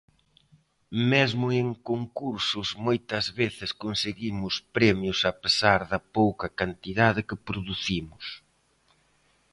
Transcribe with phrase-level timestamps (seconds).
[1.11, 8.25] Mesmo en concursos moitas veces conseguimos premios a pesar da pouca cantidade que producimos.